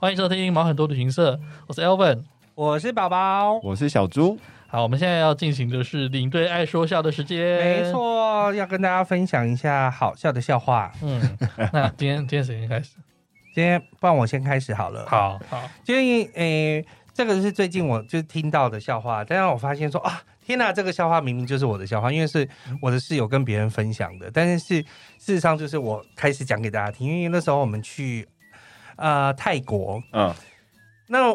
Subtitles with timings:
[0.00, 2.22] 欢迎收听毛很多旅行社，我是 Elvin，
[2.54, 4.38] 我是宝宝，我是小猪。
[4.66, 10.90] 好，我们现在要进行的是领队爱说笑的时间，没错，要跟大家分享一下好笑的笑话。
[11.02, 11.20] 嗯，
[11.74, 12.94] 那今天今天谁先开始？
[13.54, 15.04] 今天不然我先开始好了。
[15.06, 22.48] 好好，今天诶，这个是最近我就听到的笑话，但是我发现说啊，天哪，这个笑话明明就是我的笑话，因为是
[22.80, 24.82] 我的室友跟别人分享的，但是是
[25.18, 28.26] 事实上就是我开始讲给大家听，因为那时候我们去。
[29.00, 30.34] 呃，泰国，嗯，
[31.08, 31.34] 那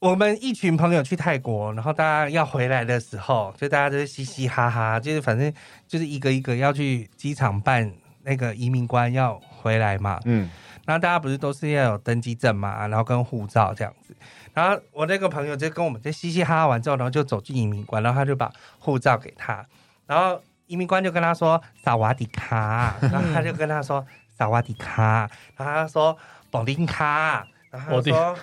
[0.00, 5.50] 我们一群朋友去泰国，然后大家要回来的时候，就大家都是嘻嘻哈哈，就是反正
[5.88, 7.90] 就是一个一个要去机场办
[8.22, 10.50] 那个移民官要回来嘛，嗯，
[10.84, 14.14] 然后大家不是都是要有登机证嘛，然后跟护照这样子，
[14.52, 19.66] 然后我那个朋友就跟我们在嘻嘻哈哈完之后，然后就走进移民官，然后他就把护照给他，
[20.06, 24.06] 然后移民官就跟他说萨瓦迪卡，然后他就跟他说
[24.40, 26.18] 萨瓦迪卡，然后他说。
[26.52, 28.36] 保丁卡，然后他说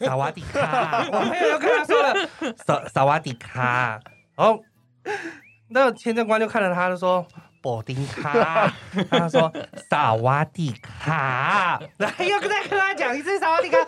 [0.00, 2.28] 萨瓦迪卡，我朋友又跟他说了
[2.66, 4.00] 萨萨瓦迪卡，
[4.34, 4.60] 然后
[5.68, 7.24] 那个签证官就看着他，就说
[7.62, 8.74] 保丁卡，
[9.08, 9.52] 他说
[9.88, 13.78] 萨瓦迪卡， 然后又再跟他讲一次萨瓦迪卡，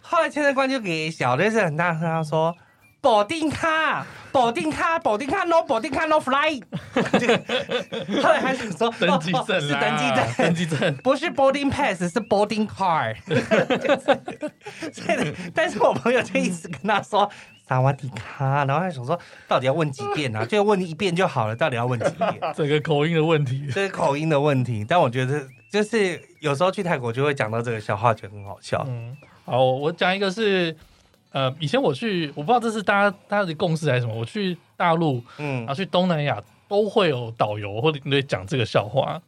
[0.00, 2.56] 后来签证官就给小的是很大声，他说。
[3.00, 6.60] 保丁卡，保定卡，保定卡，no，保定卡，no fly。
[8.22, 13.14] 后来还是说登机证、是登机证，登机证不是 boarding pass，是 boarding car。
[15.54, 17.30] 但是我朋友就一直跟他说
[17.68, 20.44] 萨瓦迪卡，然后他想说到底要问几遍啊？
[20.46, 22.34] 就问一遍就好了，到底要问几遍？
[22.56, 24.84] 这个口音的问题，这是口音的问题。
[24.88, 28.82] 但我觉得就是有时候去泰国就会讲到这个笑话，觉得很好笑。
[28.88, 30.74] 嗯，好，我讲一个是。
[31.32, 34.14] 呃，以前我去，我不知道这是大家大家的共识还是什么。
[34.14, 36.38] 我去大陆，嗯，然后去东南亚
[36.68, 39.18] 都会有导游或者讲这个笑话，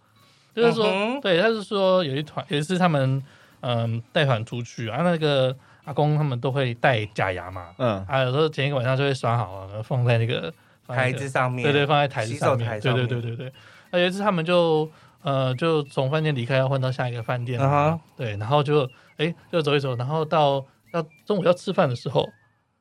[0.55, 3.23] 就是说，嗯、对，他是说有一团，有一次他们
[3.61, 10.53] 嗯带团出去啊，那个阿公他们都会带假牙嘛，嗯，啊，有时候前一个晚上就会刷好了，放在那个
[10.87, 13.53] 台子上面，对对，放在台子上面，对对对对对。
[13.91, 14.87] 那有一次他们就
[15.23, 20.63] 呃就从饭店离开，要换到下一个饭店，啊，对，然后就哎就走一走，然后到。
[20.95, 22.29] 要中午要吃饭的时候，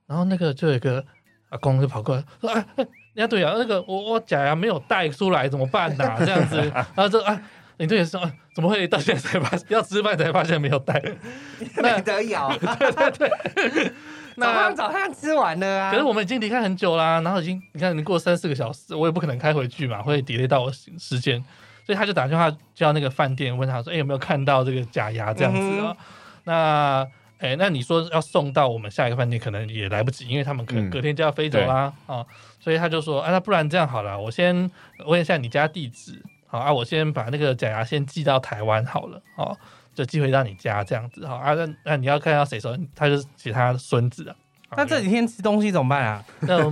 [0.08, 1.04] 然后那个就有一个
[1.50, 6.18] 阿公就跑过来说：“哎哎，呀对呀，那个我我假牙没有带出来，怎么办呐、啊？
[6.20, 6.58] 这样子。”
[6.96, 7.42] 然后就啊，
[7.78, 8.22] 领队也说
[8.56, 11.02] ：“怎么会到现在才发现要吃饭才发现没有带？
[11.82, 12.50] 没得咬。
[12.58, 13.92] ”对对对。
[14.36, 15.92] 那早上早上吃完了啊。
[15.92, 21.44] 可是我们已经离开很久啦，然后已经你看你过三四个小时，我也不可能开回去嘛，会 delay 到我时间，
[21.86, 25.32] 所以他就打电话叫那个饭店问他说：“哎，有没有看到这个假牙？
[25.34, 25.98] 这样子啊？”嗯、
[26.46, 27.08] 那
[27.44, 32.26] 哎、欸，那你说要送到我们下一个饭店，可能也来不及，因为他们可能隔天就要飞走啦啊、
[32.58, 34.72] 所以他就说，啊，那不然这样好了，我先
[35.06, 39.58] 问一下你家地址，好啊，我先把那个假牙先寄到台湾好了，哦，
[39.94, 44.36] 就寄回到你家这样子，好啊，那那你要看到谁说，他就是其他孙子啊，
[44.78, 46.24] 那这几天吃东西怎么办啊？
[46.40, 46.72] 那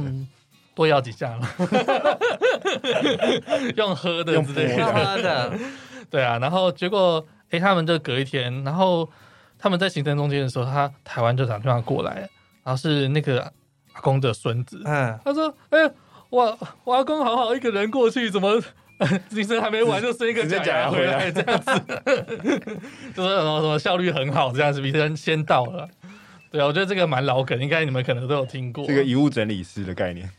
[0.74, 1.50] 多咬几下嘛，
[3.76, 5.52] 用喝的之类的，用喝的，
[6.09, 9.09] 对啊，然后结果，哎、欸，他们就隔一天，然后。
[9.61, 12.27] 他们在行程中间的时候，他台湾就打电话过来，
[12.63, 13.41] 然后是那个
[13.94, 15.94] 阿公的孙子，嗯，他说：“哎、欸，
[16.31, 18.59] 我我阿公好好一个人过去，怎么
[19.29, 21.72] 行程还没完就生一个假牙回来这样子？
[23.16, 25.88] 就是什么什么效率很好这样子，别人先到了。
[26.51, 30.29] 对啊，我觉得这个蛮老梗，应该你们可能都有听过，这个遗物整理师的概念。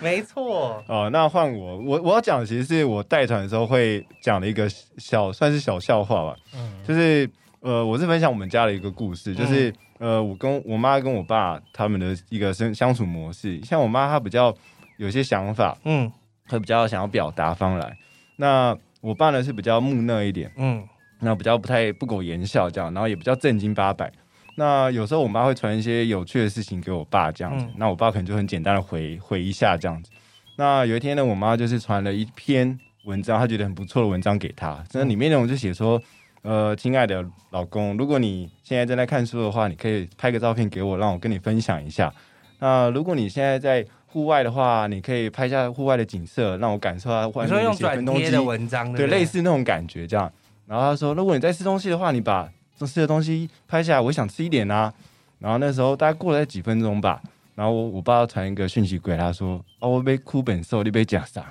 [0.00, 6.36] 没错哦，那换我，我我要讲的其实是我带团的时候会讲的一个小，算是小笑话吧。
[6.54, 7.28] 嗯，就是
[7.60, 13.60] 呃，我是分享我们家的一个故事，就是、嗯、呃，我跟我妈跟我爸他们的一个相相处模式。
[13.64, 14.54] 像我妈她比较
[14.98, 16.10] 有些想法，嗯，
[16.46, 17.96] 她比较想要表达方来。
[18.36, 20.86] 那我爸呢是比较木讷一点，嗯，
[21.20, 24.12] 那比较不太不苟言笑这样，然后也比较正经八百。
[24.58, 30.10] 那有时候我妈会传一些有趣的事情给我爸，这样子，嗯、那我爸可能就很简单的回回一下这样子。
[30.56, 36.02] 那有一天呢，我妈就是传了一篇文章，她觉得很不错的文章给他，那里面内容就写说，
[36.42, 42.12] 呃，亲爱的老公，如果你现在正在看书的话，你可以拍个照片给我，让我跟你分享一下。
[42.58, 50.28] 那如果你现在在户外的话，你可以拍一下户外的景色，让我感受下外面的一些分东西的文章，对，类似那种感觉这样。
[50.66, 52.50] 然后他说，如果你在吃东西的话，你把
[52.86, 54.92] 吃的东西拍下来，我想吃一点啊。
[55.38, 57.22] 然后那时候大概过了几分钟吧，
[57.54, 61.44] 然后我我爸传一个讯息给他说：“哦，我被哭本瘦，你被假啥？”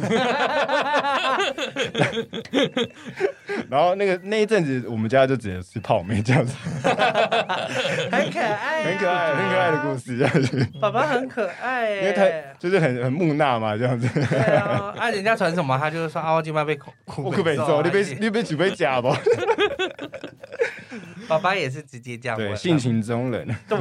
[3.68, 10.66] 然后那个那一阵子，我们家就只能吃泡面这样子，很可爱、啊，很可爱，很可爱的故事这样子。
[10.80, 12.24] 爸爸很可爱，因为他
[12.58, 14.08] 就是很很木讷嘛，这样子。
[14.08, 19.14] 对啊，啊，人家传什么，他就是说啊，我今晚被哭哭被揍，你被你被举杯假不？
[21.28, 23.78] 爸爸也是直接这样，对，性情中人， 对，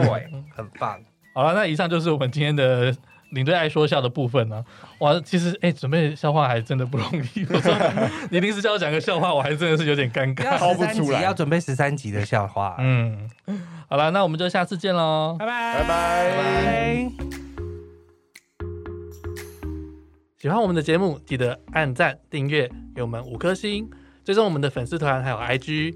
[0.56, 1.00] 很棒。
[1.34, 2.96] 好了，那以上就是我们今天的。
[3.34, 4.94] 领队爱说笑的部分呢、啊？
[5.00, 7.44] 哇，其实哎、欸，准备笑话还真的不容易。
[7.50, 7.76] 我说
[8.30, 11.24] 你临时叫我讲个笑话，我还真的是有点尴尬，掏不出来。
[11.24, 12.76] 要准备十三集的笑话。
[12.78, 13.28] 嗯，
[13.90, 17.12] 好了，那我们就下次见喽，拜拜拜拜。
[20.38, 23.90] 喜欢我们的节目，记得按赞、订阅，给我们五颗星，
[24.24, 25.96] 追踪我们的粉丝团还有 IG，